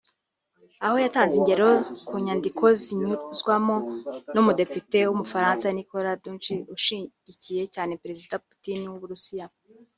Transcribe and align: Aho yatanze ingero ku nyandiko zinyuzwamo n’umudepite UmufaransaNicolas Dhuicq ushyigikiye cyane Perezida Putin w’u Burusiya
Aho 0.85 0.95
yatanze 1.05 1.33
ingero 1.37 1.67
ku 2.07 2.15
nyandiko 2.25 2.63
zinyuzwamo 2.81 3.75
n’umudepite 4.33 4.99
UmufaransaNicolas 5.13 6.19
Dhuicq 6.23 6.47
ushyigikiye 6.75 7.63
cyane 7.75 7.93
Perezida 8.03 8.35
Putin 8.47 8.79
w’u 8.89 8.99
Burusiya 9.01 9.45